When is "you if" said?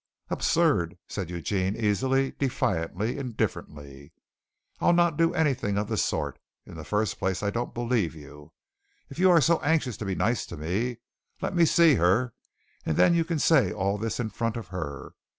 8.15-9.19